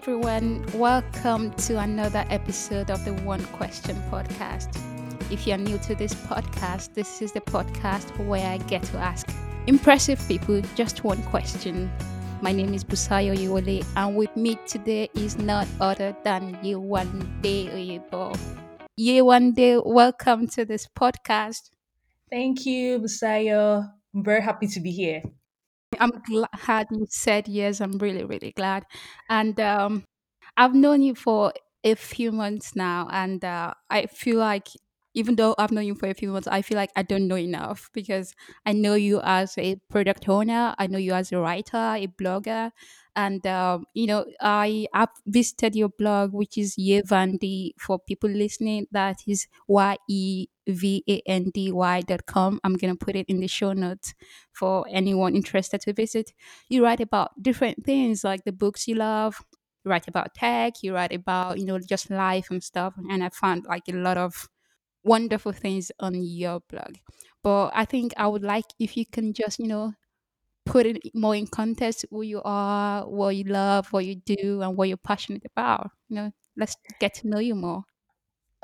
[0.00, 0.64] everyone.
[0.72, 4.74] Welcome to another episode of the One Question Podcast.
[5.30, 9.28] If you're new to this podcast, this is the podcast where I get to ask
[9.66, 11.92] impressive people just one question.
[12.40, 18.38] My name is Busayo Iwole, and with me today is not other than Yewande Oyebo.
[18.98, 21.68] Yewande, welcome to this podcast.
[22.30, 23.86] Thank you, Busayo.
[24.14, 25.20] I'm very happy to be here.
[25.98, 27.80] I'm glad you said yes.
[27.80, 28.84] I'm really, really glad.
[29.28, 30.04] And um,
[30.56, 31.52] I've known you for
[31.84, 34.68] a few months now, and uh, I feel like
[35.14, 37.36] even though I've known you for a few months, I feel like I don't know
[37.36, 41.76] enough because I know you as a product owner, I know you as a writer,
[41.76, 42.70] a blogger,
[43.16, 48.86] and um, you know I have visited your blog, which is Yevandy for people listening.
[48.92, 52.60] That is Y E V A N D Y dot com.
[52.64, 54.14] I'm gonna put it in the show notes
[54.52, 56.32] for anyone interested to visit.
[56.68, 59.40] You write about different things like the books you love.
[59.84, 60.74] You write about tech.
[60.82, 62.94] You write about you know just life and stuff.
[63.10, 64.48] And I found like a lot of
[65.04, 66.96] wonderful things on your blog.
[67.42, 69.94] But I think I would like if you can just, you know,
[70.66, 74.76] put it more in context who you are, what you love, what you do, and
[74.76, 75.90] what you're passionate about.
[76.08, 77.84] You know, let's get to know you more.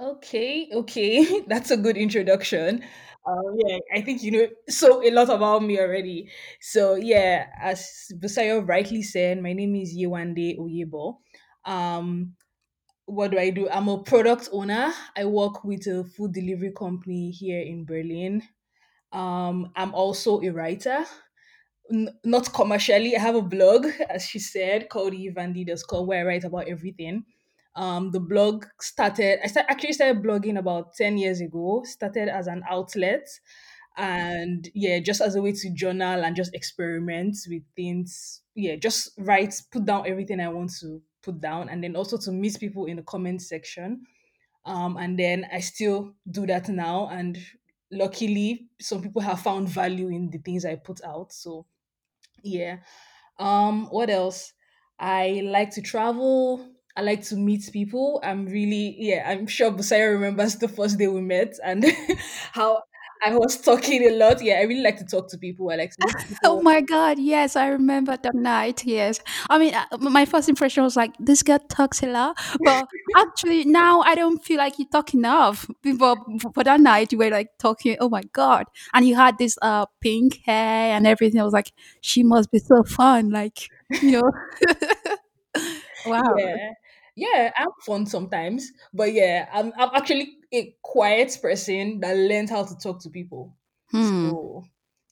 [0.00, 1.40] Okay, okay.
[1.48, 2.84] That's a good introduction.
[3.26, 6.30] Um, yeah, I think you know so a lot about me already.
[6.60, 11.16] So yeah, as Busayo rightly said, my name is Yewande Oyebo.
[11.64, 12.34] Um,
[13.06, 13.68] what do I do?
[13.70, 14.92] I'm a product owner.
[15.16, 18.42] I work with a food delivery company here in Berlin.
[19.12, 21.04] Um, I'm also a writer.
[21.92, 23.16] N- not commercially.
[23.16, 27.24] I have a blog, as she said, called yevandy.com, where I write about everything.
[27.76, 32.46] Um, the blog started, I start, actually started blogging about 10 years ago, started as
[32.46, 33.28] an outlet.
[33.96, 38.42] And yeah, just as a way to journal and just experiment with things.
[38.54, 42.32] Yeah, just write, put down everything I want to put down, and then also to
[42.32, 44.02] meet people in the comment section.
[44.64, 47.08] Um, and then I still do that now.
[47.10, 47.38] And
[47.90, 51.32] luckily, some people have found value in the things I put out.
[51.32, 51.66] So
[52.42, 52.78] yeah.
[53.38, 54.52] Um, what else?
[54.98, 56.66] I like to travel.
[56.96, 58.20] I like to meet people.
[58.24, 61.84] I'm really, yeah, I'm sure Busayo remembers the first day we met and
[62.52, 62.82] how
[63.24, 64.42] I was talking a lot.
[64.42, 65.70] Yeah, I really like to talk to people.
[65.70, 68.84] I like to meet Oh my God, yes, I remember that night.
[68.84, 72.86] Yes, I mean, uh, my first impression was like, this girl talks a lot, but
[73.16, 75.66] actually now I don't feel like you talk enough.
[75.82, 76.18] But
[76.54, 77.96] for that night, you were like talking.
[78.00, 81.40] Oh my God, and you had this uh pink hair and everything.
[81.40, 83.30] I was like, she must be so fun.
[83.30, 83.68] Like
[84.00, 84.30] you know,
[86.06, 86.34] wow.
[86.36, 86.72] Yeah.
[87.16, 88.70] Yeah, I'm fun sometimes.
[88.94, 93.56] But yeah, I'm I'm actually a quiet person that learned how to talk to people.
[93.90, 94.30] Hmm.
[94.30, 94.64] So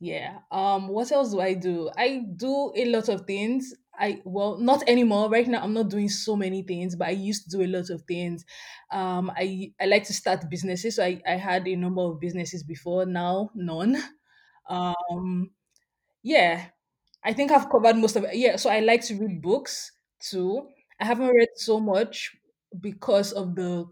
[0.00, 0.40] yeah.
[0.50, 1.90] Um what else do I do?
[1.96, 3.72] I do a lot of things.
[3.98, 5.30] I well not anymore.
[5.30, 7.90] Right now I'm not doing so many things, but I used to do a lot
[7.90, 8.44] of things.
[8.90, 10.96] Um I I like to start businesses.
[10.96, 13.96] So I, I had a number of businesses before, now none.
[14.68, 15.50] Um
[16.22, 16.66] yeah,
[17.24, 18.36] I think I've covered most of it.
[18.36, 20.68] Yeah, so I like to read books too.
[21.02, 22.36] I haven't read so much
[22.80, 23.86] because of the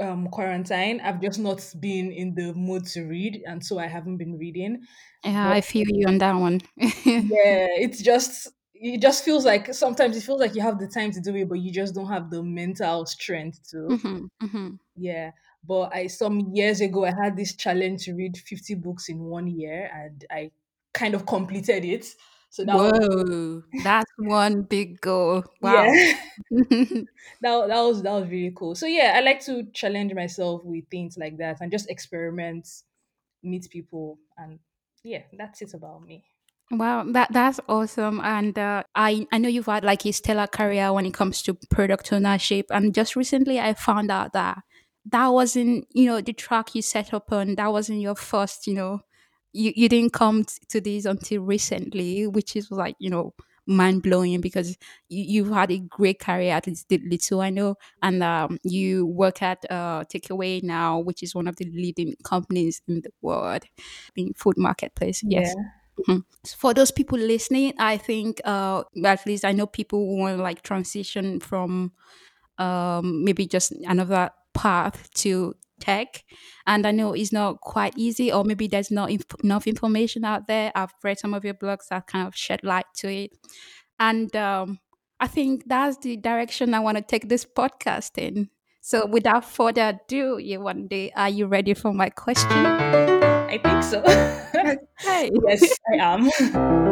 [0.00, 1.00] um, quarantine.
[1.00, 4.84] I've just not been in the mood to read, and so I haven't been reading.
[5.24, 6.60] Yeah, But I feel you on that one.
[7.20, 11.10] yeah, it's just it just feels like sometimes it feels like you have the time
[11.12, 13.96] to do it, but you just don't have the mental strength to.
[14.00, 15.32] hmm hmm Yeah.
[15.64, 19.48] But I some years ago I had this challenge to read 50 books in one
[19.48, 20.52] year and I
[20.92, 22.06] kind of completed it.
[22.54, 25.42] So that was Whoa, that's one big goal.
[25.60, 25.88] yeah.
[25.88, 25.90] Wow.
[26.50, 27.04] that,
[27.42, 28.76] that was that was really cool.
[28.76, 32.68] So yeah, I like to challenge myself with things like that and just experiment,
[33.42, 34.60] meet people and
[35.02, 36.22] yeah, that's it about me.
[36.70, 40.92] Wow, that that's awesome, and uh, I I know you've had like a stellar career
[40.92, 44.58] when it comes to product ownership, and just recently I found out that
[45.06, 47.56] that wasn't you know the track you set up on.
[47.56, 49.00] That wasn't your first, you know,
[49.54, 53.34] you you didn't come t- to this until recently, which is like you know
[53.66, 54.76] mind blowing because
[55.08, 59.64] you, you've had a great career at little I know, and um, you work at
[59.70, 63.64] uh Takeaway now, which is one of the leading companies in the world
[64.16, 65.24] in food marketplace.
[65.28, 65.54] Yes.
[65.54, 65.70] Yeah.
[66.08, 66.24] Mhm.
[66.56, 70.42] For those people listening, I think uh, at least I know people who want to
[70.42, 71.92] like transition from
[72.58, 76.24] um, maybe just another path to tech,
[76.66, 80.46] and I know it's not quite easy, or maybe there's not inf- enough information out
[80.46, 80.72] there.
[80.74, 83.32] I've read some of your blogs that kind of shed light to it,
[83.98, 84.78] and um,
[85.20, 88.50] I think that's the direction I want to take this podcast in.
[88.80, 92.66] So, without further ado, Yewande, are you ready for my question?
[92.66, 94.02] I think so.
[95.04, 95.30] Okay.
[95.46, 96.80] yes, I am.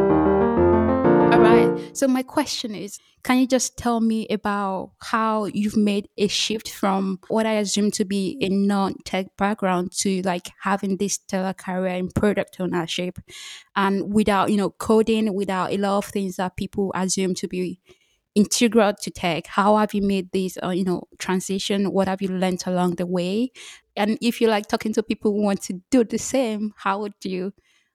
[1.43, 1.69] Right.
[1.93, 6.71] So my question is, can you just tell me about how you've made a shift
[6.71, 11.95] from what I assume to be a non-tech background to like having this stellar career
[11.97, 13.19] in product ownership
[13.75, 17.81] and without, you know, coding, without a lot of things that people assume to be
[18.35, 19.47] integral to tech?
[19.47, 21.93] How have you made this uh, you know transition?
[21.93, 23.53] What have you learned along the way?
[23.97, 27.15] And if you like talking to people who want to do the same how would
[27.25, 27.53] you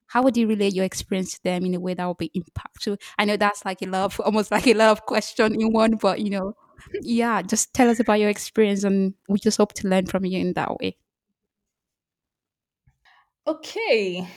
[0.08, 3.00] how would you relate your experience to them in a way that will be impactful
[3.18, 6.30] i know that's like a love almost like a love question in one but you
[6.30, 6.54] know
[7.02, 10.40] yeah just tell us about your experience and we just hope to learn from you
[10.40, 10.96] in that way
[13.46, 14.28] Okay.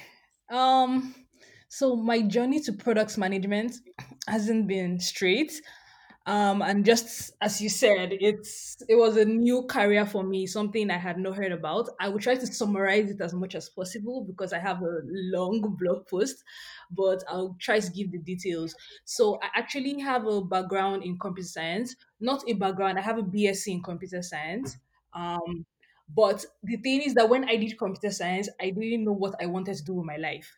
[0.51, 1.15] Um
[1.69, 3.77] so my journey to products management
[4.27, 5.53] hasn't been straight.
[6.31, 10.91] Um and just as you said, it's it was a new career for me, something
[10.91, 11.89] I had not heard about.
[11.99, 15.01] I will try to summarize it as much as possible because I have a
[15.37, 16.45] long blog post,
[16.91, 18.77] but I'll try to give the details.
[19.05, 23.23] So I actually have a background in computer science, not a background, I have a
[23.23, 24.77] BSc in computer science.
[25.15, 25.67] Um
[26.21, 29.47] but the thing is that when I did computer science, I didn't know what I
[29.47, 30.49] wanted to do with my life.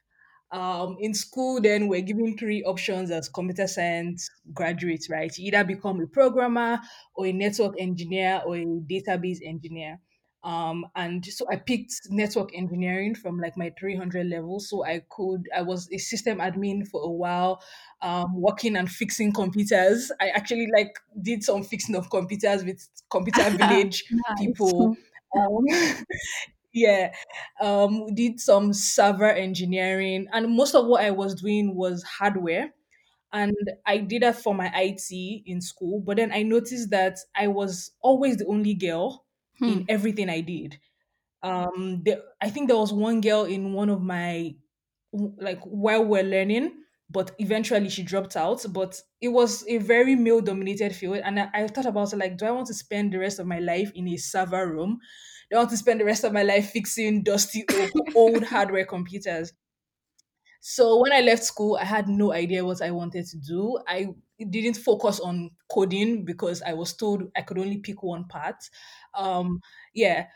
[0.53, 5.37] Um, in school, then we're given three options as computer science graduates, right?
[5.39, 6.79] You either become a programmer
[7.15, 9.99] or a network engineer or a database engineer.
[10.45, 14.61] Um, and so I picked network engineering from like my 300 level.
[14.61, 17.63] So I could, I was a system admin for a while,
[18.03, 20.11] um, working and fixing computers.
[20.21, 24.97] I actually like did some fixing of computers with computer village nice people
[25.39, 25.65] um,
[26.73, 27.13] yeah,
[27.61, 32.73] um, we did some server engineering, and most of what I was doing was hardware.
[33.33, 33.55] And
[33.87, 37.93] I did that for my IT in school, but then I noticed that I was
[38.03, 39.25] always the only girl
[39.59, 39.65] hmm.
[39.65, 40.79] in everything I did.
[41.43, 44.55] Um, there, I think there was one girl in one of my
[45.13, 46.73] like while we're learning,
[47.11, 48.65] but eventually she dropped out.
[48.71, 52.37] But it was a very male dominated field, and I, I thought about it like,
[52.37, 55.01] do I want to spend the rest of my life in a server room?
[55.53, 58.87] Do I want to spend the rest of my life fixing dusty o- old hardware
[58.87, 59.53] computers?
[60.61, 63.79] So when I left school, I had no idea what I wanted to do.
[63.89, 64.09] I
[64.39, 68.57] didn't focus on coding because I was told I could only pick one part.
[69.15, 69.61] Um,
[69.93, 70.27] yeah,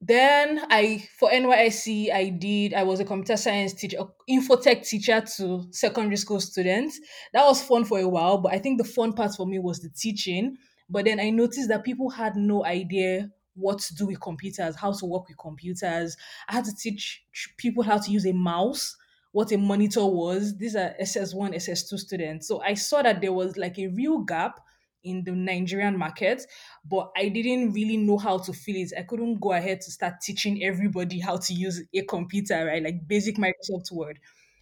[0.00, 3.98] then I for NYSC I did I was a computer science teacher,
[4.30, 7.00] infotech teacher to secondary school students.
[7.32, 9.80] That was fun for a while, but I think the fun part for me was
[9.80, 10.56] the teaching.
[10.90, 14.92] But then I noticed that people had no idea what to do with computers, how
[14.92, 16.16] to work with computers.
[16.48, 17.24] I had to teach
[17.56, 18.96] people how to use a mouse,
[19.32, 20.56] what a monitor was.
[20.56, 22.48] These are SS1, SS2 students.
[22.48, 24.60] So I saw that there was like a real gap
[25.04, 26.46] in the Nigerian market
[26.84, 28.92] but I didn't really know how to fill it.
[28.98, 32.82] I couldn't go ahead to start teaching everybody how to use a computer, right?
[32.82, 34.18] Like basic Microsoft Word.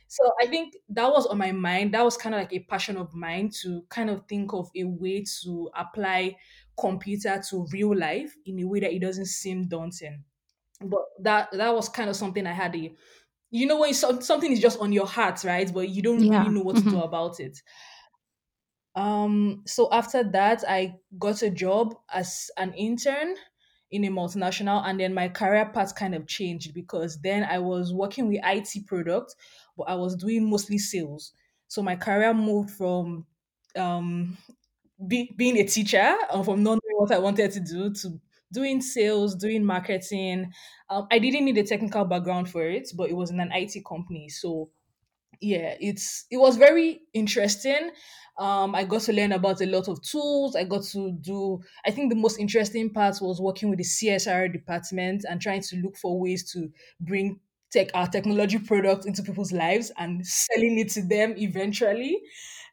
[0.06, 1.94] So I think that was on my mind.
[1.94, 4.84] That was kind of like a passion of mine to kind of think of a
[4.84, 6.36] way to apply
[6.78, 10.24] computer to real life in a way that it doesn't seem daunting.
[10.80, 12.94] But that that was kind of something I had a
[13.50, 15.72] you know when some, something is just on your heart, right?
[15.72, 17.62] But you don't really know what to do hmm about it.
[18.94, 23.36] Um, so after that, I got a job as an intern
[23.90, 27.92] in a multinational, and then my career path kind of changed because then I was
[27.92, 29.34] working with IT products,
[29.76, 31.32] but I was doing mostly sales.
[31.68, 33.26] So my career moved from
[33.76, 34.36] um,
[35.06, 38.20] be, being a teacher, or from not knowing what I wanted to do, to
[38.52, 40.52] doing sales, doing marketing.
[40.90, 43.82] Um, I didn't need a technical background for it, but it was in an IT
[43.86, 44.70] company, so
[45.40, 47.90] yeah it's it was very interesting.
[48.38, 50.56] Um i got to learn about a lot of tools.
[50.56, 54.52] I got to do i think the most interesting part was working with the csr
[54.52, 57.40] department and trying to look for ways to bring
[57.72, 62.20] tech our technology product into people's lives and selling it to them eventually.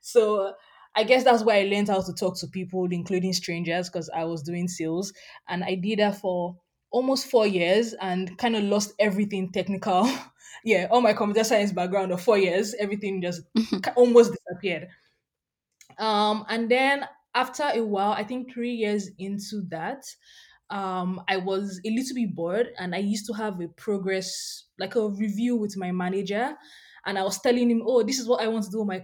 [0.02, 0.54] So
[0.96, 4.24] i guess that's why i learned how to talk to people including strangers because i
[4.24, 5.13] was doing sales.
[5.48, 6.58] And i did that for
[6.91, 10.10] almost four years and kind of lost everything technical.
[10.65, 13.43] Yeah, all my computer science background of four years, everything just
[13.96, 14.89] almost disappeared.
[15.98, 17.05] Um, and then
[17.36, 20.03] after a while, I think three years into that,
[20.69, 24.96] um, I was a little bit bored, and I used to have a progress, like
[24.96, 26.55] a review with my manager,
[27.10, 29.01] and I was telling him, "Oh, this is what I want to do with my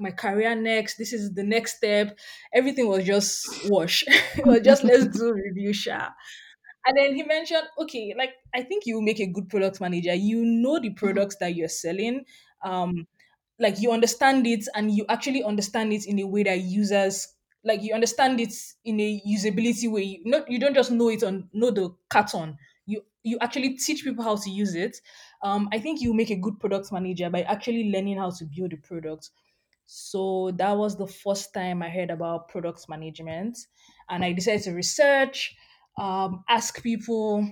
[0.00, 0.96] my career next.
[0.98, 2.18] This is the next step."
[2.52, 4.04] Everything was just wash.
[4.36, 6.10] it was just let's do review, sha.
[6.86, 10.14] And then he mentioned, okay, like I think you make a good product manager.
[10.14, 12.24] You know the products that you're selling.
[12.62, 13.06] Um,
[13.58, 17.28] like you understand it and you actually understand it in a way that users
[17.64, 18.52] like you understand it
[18.84, 20.02] in a usability way.
[20.02, 22.58] You not you don't just know it on know the carton.
[22.86, 25.00] You you actually teach people how to use it.
[25.42, 28.72] Um, I think you make a good product manager by actually learning how to build
[28.72, 29.30] a product
[29.86, 33.58] So that was the first time I heard about product management.
[34.08, 35.56] And I decided to research,
[35.98, 37.48] um, ask people,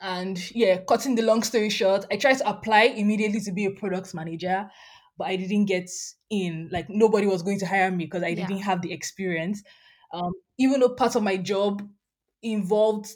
[0.00, 3.70] and yeah, cutting the long story short, I tried to apply immediately to be a
[3.70, 4.70] product manager,
[5.16, 5.90] but I didn't get
[6.30, 6.68] in.
[6.70, 8.46] Like nobody was going to hire me because I Yeah.
[8.46, 9.62] didn't have the experience.
[10.12, 11.88] Um, even though part of my job
[12.42, 13.10] involved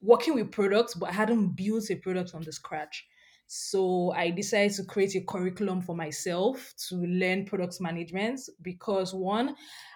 [0.00, 3.06] working with products, but I hadn't built a product from the scratch.
[3.48, 9.54] So I decided to create a curriculum for myself to learn products management because one,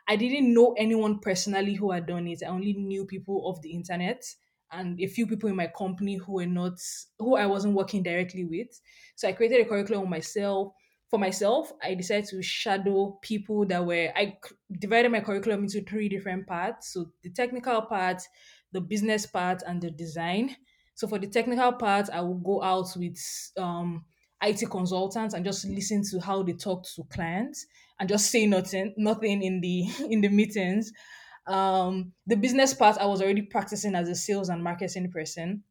[0.08, 2.42] I didn't know anyone personally who had done it.
[2.44, 4.24] I only knew people of the internet
[4.72, 6.78] and a few people in my company who were not
[7.18, 8.80] who I wasn't working directly with.
[9.16, 10.72] So I created a curriculum myself
[11.08, 11.72] for myself.
[11.82, 14.38] I decided to shadow people that were I
[14.78, 16.92] divided my curriculum into three different parts.
[16.92, 18.22] So the technical part,
[18.72, 20.56] the business part, and the design.
[20.94, 23.18] So for the technical part, I will go out with
[23.56, 24.04] um
[24.42, 27.66] IT consultants and just listen to how they talk to clients
[27.98, 30.92] and just say nothing, nothing in the in the meetings
[31.46, 35.64] um, the business part, I was already practicing as a sales and marketing person.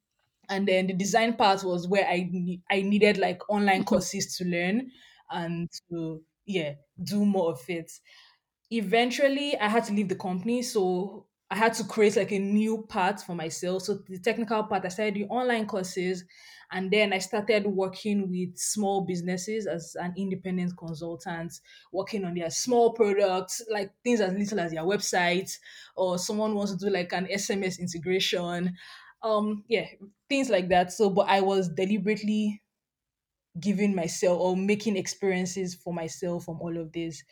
[0.49, 4.89] And then the design part was where I I needed like online courses to learn
[5.29, 7.91] and to yeah do more of it
[8.71, 10.61] eventually I had to leave the company.
[10.61, 13.83] So I had to create like a new path for myself.
[13.83, 16.23] So the technical part, I started doing online courses
[16.71, 21.59] and then I started working with small businesses as an independent consultant,
[21.91, 25.51] working on their small products, like things as little as their website,
[25.95, 28.77] or someone wants to do like an SMS integration.
[29.23, 29.87] Um, yeah,
[30.29, 30.93] things like that.
[30.93, 32.61] So, but I was deliberately
[33.59, 37.23] giving myself or making experiences for myself from all of this.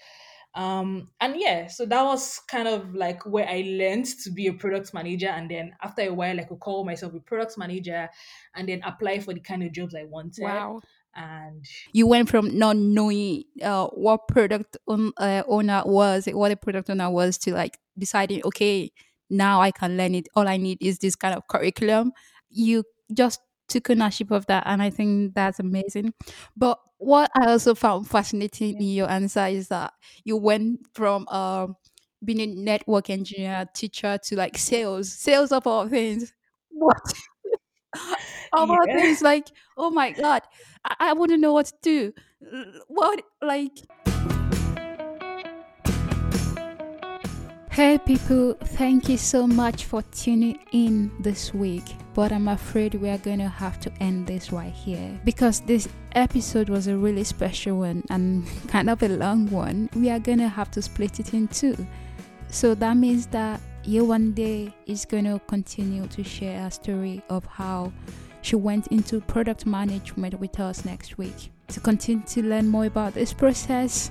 [0.55, 4.53] Um, and yeah, so that was kind of like where I learned to be a
[4.53, 5.27] product manager.
[5.27, 8.09] And then after a while, I could call myself a product manager
[8.55, 10.43] and then apply for the kind of jobs I wanted.
[10.43, 10.81] Wow.
[11.15, 16.55] And You went from not knowing uh, what product own, uh, owner was, what a
[16.55, 18.91] product owner was, to like deciding, okay,
[19.29, 20.27] now I can learn it.
[20.35, 22.13] All I need is this kind of curriculum.
[22.49, 26.13] You just took ownership of that, and I think that's amazing.
[26.55, 29.93] But what I also found fascinating in your answer is that
[30.23, 31.75] you went from um,
[32.23, 36.33] being a network engineer, teacher, to like sales, sales of all things.
[36.69, 36.97] What?
[38.53, 40.43] Of all things, like, oh my god,
[40.85, 42.13] I, I wouldn't know what to do.
[42.87, 43.73] What, like,
[47.77, 51.83] hey people, thank you so much for tuning in this week.
[52.15, 55.87] But I'm afraid we are going to have to end this right here because this
[56.13, 59.91] episode was a really special one and kind of a long one.
[59.93, 61.77] We are going to have to split it in two.
[62.49, 67.93] So that means that Yewande is going to continue to share a story of how
[68.41, 71.51] she went into product management with us next week.
[71.67, 74.09] To continue to learn more about this process,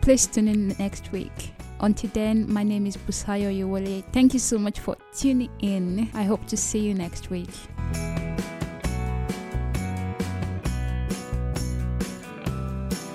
[0.00, 1.53] please tune in next week.
[1.80, 4.04] Until then, my name is Busayo Yowole.
[4.12, 6.08] Thank you so much for tuning in.
[6.14, 7.50] I hope to see you next week.